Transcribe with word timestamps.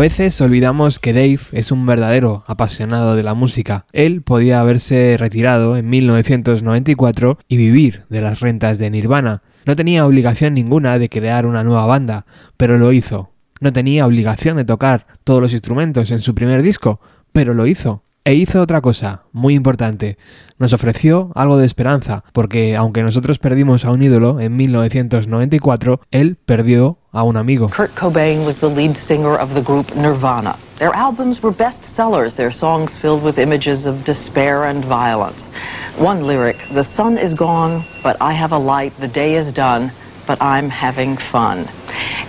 A 0.00 0.08
veces 0.08 0.40
olvidamos 0.40 0.98
que 0.98 1.12
Dave 1.12 1.40
es 1.52 1.70
un 1.70 1.84
verdadero 1.84 2.42
apasionado 2.46 3.16
de 3.16 3.22
la 3.22 3.34
música. 3.34 3.84
Él 3.92 4.22
podía 4.22 4.58
haberse 4.58 5.18
retirado 5.18 5.76
en 5.76 5.90
1994 5.90 7.38
y 7.48 7.58
vivir 7.58 8.04
de 8.08 8.22
las 8.22 8.40
rentas 8.40 8.78
de 8.78 8.88
Nirvana. 8.88 9.42
No 9.66 9.76
tenía 9.76 10.06
obligación 10.06 10.54
ninguna 10.54 10.98
de 10.98 11.10
crear 11.10 11.44
una 11.44 11.64
nueva 11.64 11.84
banda, 11.84 12.24
pero 12.56 12.78
lo 12.78 12.92
hizo. 12.92 13.28
No 13.60 13.74
tenía 13.74 14.06
obligación 14.06 14.56
de 14.56 14.64
tocar 14.64 15.06
todos 15.22 15.42
los 15.42 15.52
instrumentos 15.52 16.10
en 16.10 16.20
su 16.20 16.34
primer 16.34 16.62
disco, 16.62 16.98
pero 17.34 17.52
lo 17.52 17.66
hizo. 17.66 18.02
E 18.22 18.34
hizo 18.34 18.60
otra 18.60 18.82
cosa, 18.82 19.22
muy 19.32 19.54
importante. 19.54 20.18
Nos 20.58 20.74
ofreció 20.74 21.30
algo 21.34 21.56
de 21.56 21.64
esperanza, 21.64 22.22
porque 22.34 22.76
aunque 22.76 23.02
nosotros 23.02 23.38
perdimos 23.38 23.86
a 23.86 23.92
un 23.92 24.02
ídolo 24.02 24.40
en 24.40 24.56
1994, 24.56 26.00
él 26.10 26.36
perdió 26.36 26.98
a 27.12 27.22
un 27.22 27.38
amigo. 27.38 27.70
Kurt 27.74 27.94
Cobain 27.98 28.44
was 28.44 28.58
the 28.58 28.68
lead 28.68 28.94
singer 28.94 29.40
of 29.40 29.54
the 29.54 29.62
group 29.62 29.94
Nirvana. 29.94 30.56
Their 30.78 30.94
albums 30.94 31.42
were 31.42 31.54
bestsellers, 31.54 32.34
their 32.34 32.52
songs 32.52 32.98
filled 32.98 33.22
with 33.24 33.38
images 33.38 33.86
of 33.86 34.04
despair 34.04 34.64
and 34.64 34.84
violence. 34.84 35.48
One 35.98 36.26
lyric, 36.26 36.58
The 36.74 36.84
sun 36.84 37.16
is 37.16 37.34
gone, 37.34 37.84
but 38.02 38.18
I 38.20 38.34
have 38.34 38.52
a 38.52 38.58
light, 38.58 38.92
the 39.00 39.08
day 39.08 39.36
is 39.36 39.50
done, 39.50 39.92
but 40.30 40.40
I'm 40.40 40.70
having 40.70 41.16
fun. 41.16 41.66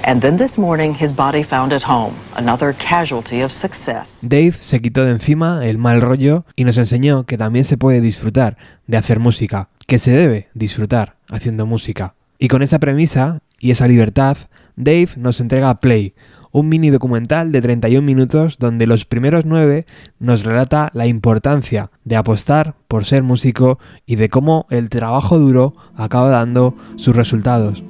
And 0.04 0.22
then 0.22 0.38
this 0.38 0.58
morning 0.58 0.96
his 0.96 1.16
body 1.16 1.44
found 1.44 1.72
at 1.72 1.84
home, 1.84 2.16
another 2.36 2.74
casualty 2.74 3.44
of 3.44 3.52
success. 3.52 4.18
Dave 4.24 4.54
se 4.60 4.82
quitó 4.82 5.06
de 5.06 5.12
encima 5.12 5.64
el 5.68 5.78
mal 5.78 6.02
rollo 6.02 6.46
y 6.56 6.64
nos 6.64 6.80
enseñó 6.80 7.26
que 7.28 7.38
también 7.38 7.64
se 7.64 7.78
puede 7.78 8.02
disfrutar 8.02 8.58
de 8.88 8.98
hacer 8.98 9.20
música, 9.20 9.70
que 9.86 10.00
se 10.00 10.14
debe 10.14 10.50
disfrutar 10.56 11.18
haciendo 11.30 11.68
música. 11.68 12.16
Y 12.40 12.48
con 12.48 12.64
esa 12.64 12.80
premisa 12.80 13.42
y 13.60 13.70
esa 13.70 13.88
libertad, 13.88 14.36
Dave 14.76 15.10
nos 15.18 15.40
entrega 15.40 15.80
Play, 15.80 16.16
un 16.52 16.70
mini 16.70 16.90
documental 16.90 17.52
de 17.52 17.62
31 17.62 18.06
minutos 18.06 18.58
donde 18.58 18.88
los 18.88 19.06
primeros 19.06 19.46
nueve 19.46 19.86
nos 20.20 20.44
relata 20.44 20.92
la 20.94 21.08
importancia 21.08 21.92
de 22.04 22.16
apostar 22.16 22.76
por 22.88 23.06
ser 23.06 23.24
músico 23.24 23.80
y 24.06 24.16
de 24.16 24.30
cómo 24.30 24.68
el 24.70 24.90
trabajo 24.90 25.40
duro 25.40 25.76
acaba 25.96 26.30
dando 26.30 26.76
sus 26.96 27.16
resultados. 27.16 27.84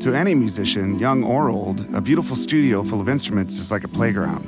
To 0.00 0.14
any 0.14 0.34
musician, 0.34 0.98
young 0.98 1.24
or 1.24 1.50
old, 1.50 1.84
a 1.92 2.00
beautiful 2.00 2.36
studio 2.36 2.84
full 2.84 3.00
of 3.00 3.08
instruments 3.08 3.58
is 3.58 3.72
like 3.72 3.84
a 3.84 3.88
playground. 3.88 4.46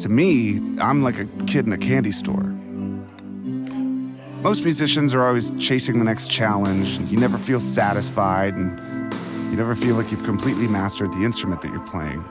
To 0.00 0.08
me, 0.08 0.60
I'm 0.80 1.04
like 1.04 1.18
a 1.20 1.26
kid 1.46 1.66
in 1.66 1.72
a 1.72 1.78
candy 1.78 2.10
store. 2.10 2.54
Most 4.42 4.64
musicians 4.64 5.14
are 5.14 5.24
always 5.24 5.50
chasing 5.58 5.98
the 5.98 6.04
next 6.04 6.28
challenge. 6.30 7.00
You 7.10 7.18
never 7.18 7.38
feel 7.38 7.60
satisfied, 7.60 8.54
and 8.54 8.80
you 9.50 9.56
never 9.56 9.74
feel 9.74 9.96
like 9.96 10.10
you've 10.10 10.24
completely 10.24 10.68
mastered 10.68 11.12
the 11.12 11.24
instrument 11.24 11.60
that 11.62 11.72
you're 11.72 11.86
playing. 11.86 12.24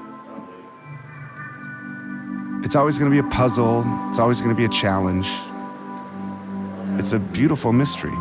It's 2.63 2.75
always 2.75 2.97
going 2.97 3.09
to 3.11 3.21
be 3.21 3.25
a 3.25 3.29
puzzle, 3.29 3.83
it's 4.09 4.19
always 4.19 4.41
going 4.41 4.55
to 4.55 4.57
be 4.57 4.65
a 4.65 4.69
challenge. 4.69 5.27
It's 6.99 7.13
a 7.13 7.19
beautiful 7.19 7.71
mystery. 7.73 8.15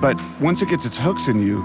But 0.00 0.20
once 0.40 0.62
it 0.62 0.68
gets 0.68 0.84
its 0.84 0.98
hooks 0.98 1.28
in 1.28 1.38
you, 1.38 1.62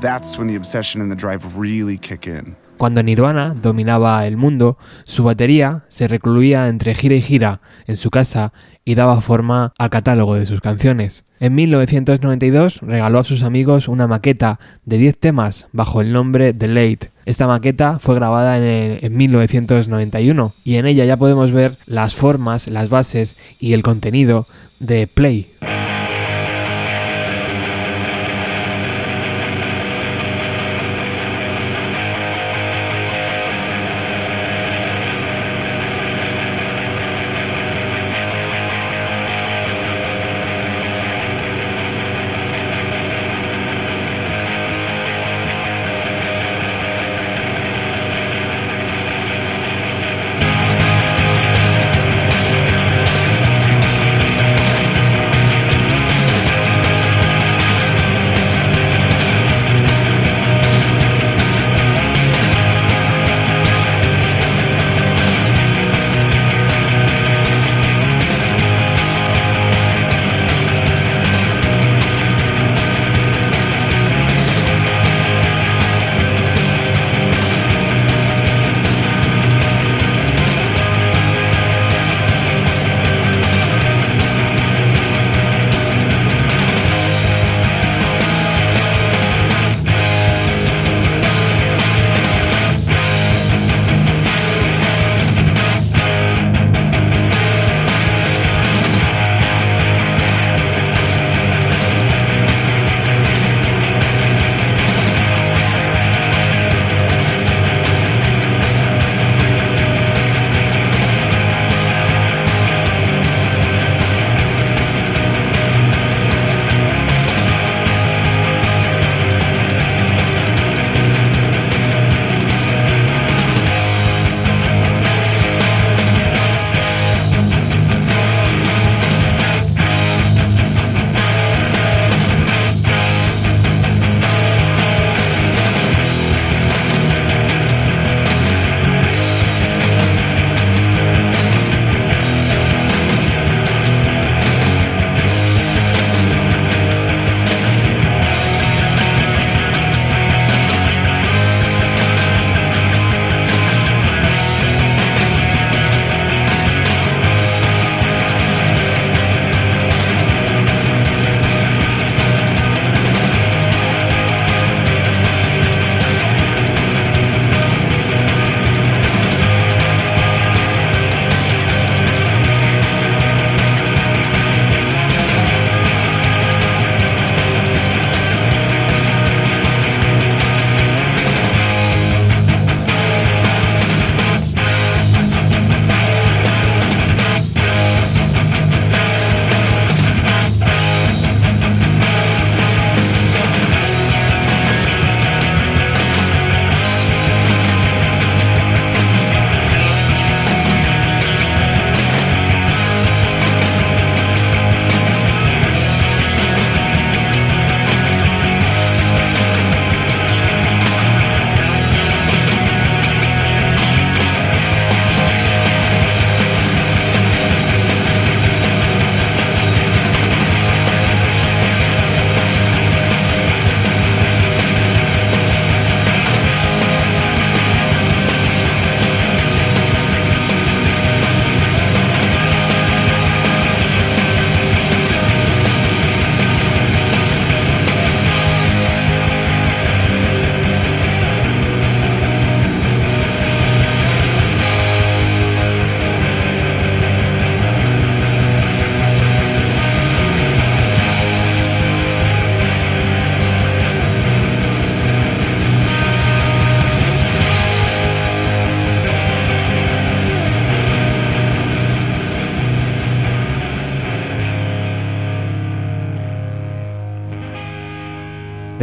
that's 0.00 0.38
when 0.38 0.48
the 0.48 0.56
obsession 0.56 1.00
and 1.00 1.10
the 1.10 1.16
drive 1.16 1.56
really 1.56 1.98
kick 1.98 2.26
in. 2.26 2.56
Cuando 2.76 3.02
Nirvana 3.02 3.54
dominaba 3.54 4.26
el 4.26 4.36
mundo, 4.36 4.76
su 5.04 5.22
batería 5.22 5.84
se 5.88 6.08
recluía 6.08 6.68
entre 6.68 6.94
gira 6.94 7.14
y 7.14 7.22
gira 7.22 7.60
en 7.86 7.96
su 7.96 8.10
casa 8.10 8.52
y 8.84 8.96
daba 8.96 9.20
forma 9.20 9.72
al 9.78 9.90
catálogo 9.90 10.34
de 10.34 10.46
sus 10.46 10.60
canciones. 10.60 11.24
En 11.44 11.54
1992 11.56 12.80
regaló 12.80 13.18
a 13.18 13.22
sus 13.22 13.42
amigos 13.42 13.86
una 13.88 14.06
maqueta 14.06 14.58
de 14.86 14.96
10 14.96 15.18
temas 15.18 15.66
bajo 15.72 16.00
el 16.00 16.10
nombre 16.10 16.54
The 16.54 16.68
Late. 16.68 17.10
Esta 17.26 17.46
maqueta 17.46 17.98
fue 17.98 18.14
grabada 18.14 18.56
en, 18.56 19.04
en 19.04 19.14
1991 19.14 20.54
y 20.64 20.76
en 20.76 20.86
ella 20.86 21.04
ya 21.04 21.18
podemos 21.18 21.52
ver 21.52 21.76
las 21.84 22.14
formas, 22.14 22.68
las 22.68 22.88
bases 22.88 23.36
y 23.60 23.74
el 23.74 23.82
contenido 23.82 24.46
de 24.80 25.06
Play. 25.06 25.50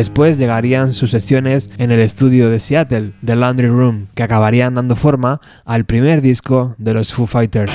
Después 0.01 0.39
llegarían 0.39 0.94
sus 0.94 1.12
sesiones 1.12 1.69
en 1.77 1.92
el 1.92 2.00
estudio 2.00 2.50
de 2.50 2.57
Seattle, 2.57 3.12
The 3.24 3.36
Laundry 3.36 3.68
Room, 3.68 4.07
que 4.15 4.24
acabarían 4.24 4.74
dando 4.74 4.95
forma 4.95 5.42
al 5.63 5.86
primer 5.86 6.24
disco 6.24 6.74
de 6.80 6.95
los 6.95 7.13
Foo 7.13 7.27
Fighters. 7.27 7.71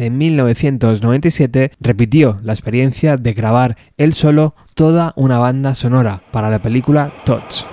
En 0.00 0.18
1997, 0.18 1.72
repitió 1.80 2.38
la 2.42 2.52
experiencia 2.52 3.16
de 3.16 3.32
grabar 3.32 3.76
él 3.96 4.14
solo 4.14 4.54
toda 4.74 5.12
una 5.16 5.38
banda 5.38 5.74
sonora 5.74 6.22
para 6.32 6.50
la 6.50 6.60
película 6.60 7.12
Touch. 7.24 7.64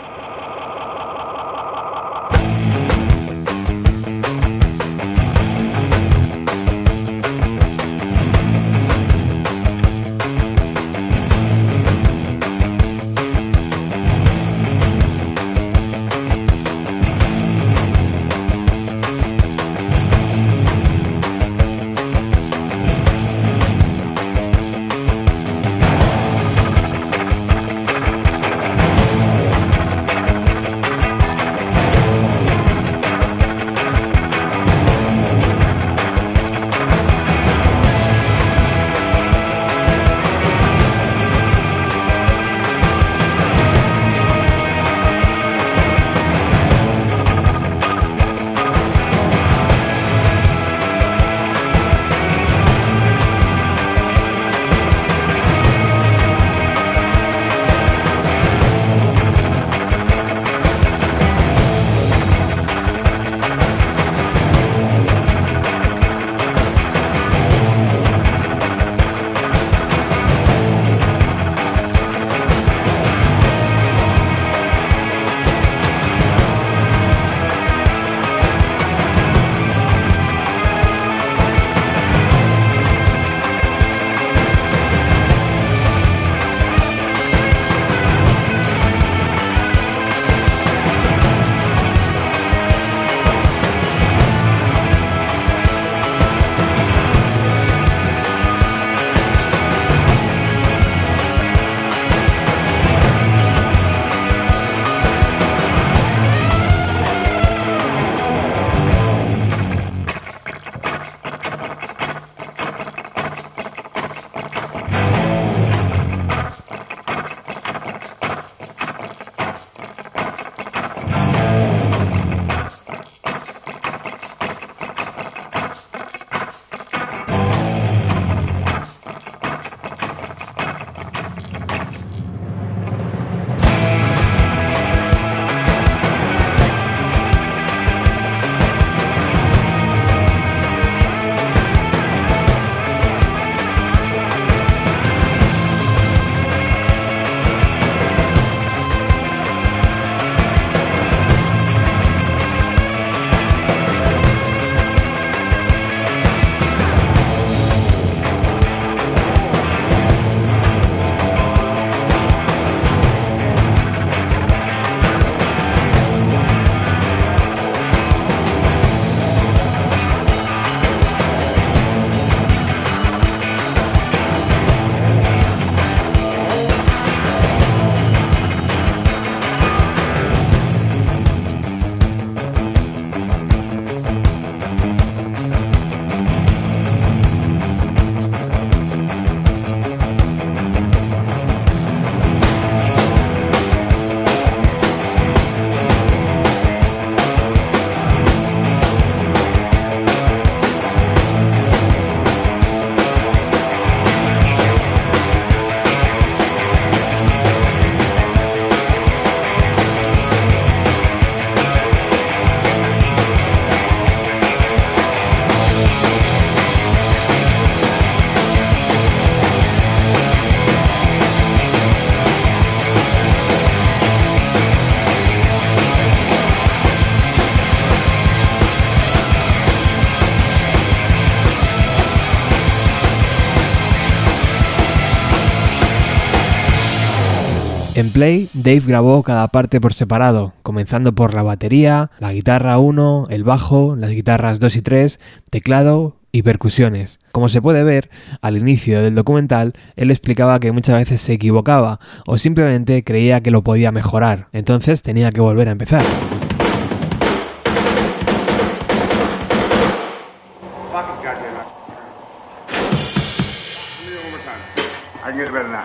En 238.02 238.10
Play, 238.10 238.50
Dave 238.56 238.82
grabó 238.88 239.22
cada 239.22 239.48
parte 239.50 239.80
por 239.80 239.94
separado, 239.94 240.54
comenzando 240.64 241.14
por 241.14 241.36
la 241.36 241.44
batería, 241.44 242.10
la 242.18 242.34
guitarra 242.34 242.80
1, 242.80 243.28
el 243.30 243.44
bajo, 243.44 243.96
las 243.96 244.10
guitarras 244.10 244.60
2 244.60 244.76
y 244.78 244.82
3, 244.82 245.20
teclado 245.52 246.18
y 246.32 246.42
percusiones. 246.42 247.20
Como 247.32 247.48
se 247.48 247.62
puede 247.62 247.84
ver, 247.84 248.10
al 248.42 248.58
inicio 248.58 249.04
del 249.04 249.14
documental, 249.14 249.74
él 249.98 250.10
explicaba 250.10 250.60
que 250.60 250.72
muchas 250.72 250.96
veces 250.98 251.22
se 251.22 251.34
equivocaba 251.34 252.00
o 252.26 252.40
simplemente 252.40 253.04
creía 253.04 253.42
que 253.42 253.52
lo 253.52 253.64
podía 253.64 253.92
mejorar, 253.92 254.48
entonces 254.52 255.04
tenía 255.04 255.30
que 255.30 255.42
volver 255.42 255.68
a 255.68 255.74
empezar. 255.74 256.04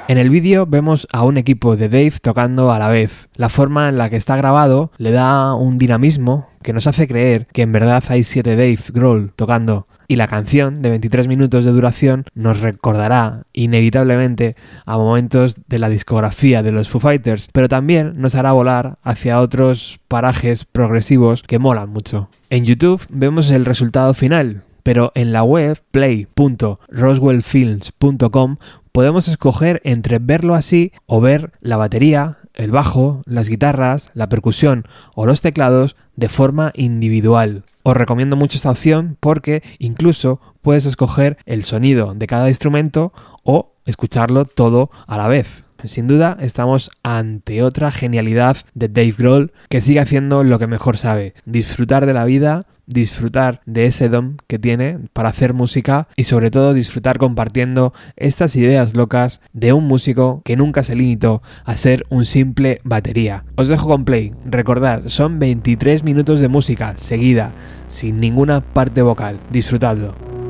En 0.09 0.19
el 0.19 0.31
vídeo 0.31 0.67
vemos 0.67 1.09
a 1.11 1.25
un 1.25 1.37
equipo 1.37 1.77
de 1.77 1.89
Dave 1.89 2.13
tocando 2.23 2.71
a 2.71 2.79
la 2.79 2.87
vez. 2.89 3.29
La 3.35 3.49
forma 3.49 3.89
en 3.89 3.99
la 3.99 4.09
que 4.09 4.15
está 4.15 4.37
grabado 4.37 4.93
le 4.99 5.11
da 5.11 5.53
un 5.55 5.79
dinamismo 5.79 6.49
que 6.63 6.73
nos 6.73 6.87
hace 6.87 7.09
creer 7.09 7.49
que 7.53 7.63
en 7.63 7.73
verdad 7.73 8.05
hay 8.09 8.23
siete 8.23 8.51
Dave 8.51 8.79
Grohl 8.93 9.33
tocando. 9.35 9.89
Y 10.07 10.15
la 10.15 10.29
canción, 10.29 10.81
de 10.83 10.91
23 10.91 11.27
minutos 11.27 11.65
de 11.65 11.73
duración, 11.73 12.25
nos 12.35 12.61
recordará 12.61 13.43
inevitablemente 13.53 14.55
a 14.85 14.97
momentos 14.97 15.57
de 15.67 15.81
la 15.81 15.89
discografía 15.89 16.63
de 16.63 16.71
los 16.71 16.89
Foo 16.89 17.01
Fighters, 17.01 17.49
pero 17.53 17.69
también 17.69 18.21
nos 18.21 18.37
hará 18.37 18.53
volar 18.53 18.99
hacia 19.03 19.41
otros 19.41 19.99
parajes 20.07 20.65
progresivos 20.65 21.43
que 21.43 21.59
molan 21.59 21.91
mucho. 21.91 22.29
En 22.49 22.65
YouTube 22.65 23.05
vemos 23.11 23.51
el 23.51 23.65
resultado 23.65 24.15
final, 24.15 24.63
pero 24.85 25.11
en 25.17 25.33
la 25.33 25.43
web 25.43 25.83
play.roswellfilms.com 25.91 28.57
podemos 28.97 29.29
escoger 29.29 29.83
entre 29.85 30.19
verlo 30.19 30.55
así 30.55 30.91
o 31.05 31.21
ver 31.21 31.53
la 31.61 31.77
batería, 31.77 32.39
el 32.55 32.71
bajo, 32.71 33.21
las 33.27 33.47
guitarras, 33.47 34.11
la 34.15 34.31
percusión 34.31 34.87
o 35.15 35.27
los 35.27 35.43
teclados 35.43 35.97
de 36.15 36.31
forma 36.31 36.73
individual. 36.75 37.65
Os 37.83 37.95
recomiendo 37.95 38.37
mucho 38.37 38.57
esta 38.57 38.71
opción 38.71 39.19
porque 39.21 39.63
incluso 39.79 40.41
puedes 40.63 40.87
escoger 40.87 41.37
el 41.45 41.63
sonido 41.63 42.15
de 42.15 42.27
cada 42.27 42.49
instrumento 42.49 43.13
o 43.43 43.75
escucharlo 43.85 44.47
todo 44.47 44.89
a 45.07 45.19
la 45.19 45.29
vez. 45.29 45.67
Sin 45.85 46.07
duda 46.07 46.39
estamos 46.41 46.91
ante 47.03 47.63
otra 47.63 47.91
genialidad 47.91 48.57
de 48.73 48.89
Dave 48.89 49.13
Grohl 49.19 49.53
que 49.69 49.83
sigue 49.83 50.01
haciendo 50.01 50.43
lo 50.43 50.59
que 50.59 50.69
mejor 50.69 50.97
sabe, 50.97 51.35
disfrutar 51.45 52.07
de 52.07 52.15
la 52.15 52.25
vida, 52.25 52.65
disfrutar 52.87 53.61
de 53.67 53.87
ese 53.87 54.09
don 54.09 54.37
que 54.47 54.59
tiene 54.59 54.99
para 55.13 55.29
hacer 55.29 55.55
música 55.55 56.09
y 56.17 56.25
sobre 56.25 56.51
todo 56.51 56.75
disfrutar 56.75 57.19
compartiendo 57.19 57.93
estas 58.17 58.57
ideas 58.57 58.95
locas 58.95 59.41
de 59.53 59.73
un 59.73 59.87
músico 59.87 60.43
que 60.45 60.57
nunca 60.57 60.83
se 60.83 60.95
limitó 60.95 61.43
a 61.65 61.77
ser 61.77 62.07
un 62.09 62.25
simple 62.25 62.81
batería. 62.85 63.45
Os 63.57 63.69
dejo 63.69 63.89
con 63.89 64.05
play, 64.05 64.33
recordad, 64.45 65.03
son 65.07 65.39
23 65.39 66.05
minutos 66.05 66.41
de 66.41 66.49
música 66.49 66.95
seguida, 66.97 67.53
sin 67.89 68.21
ninguna 68.21 68.61
parte 68.61 69.03
vocal, 69.03 69.41
disfrutadlo. 69.51 70.46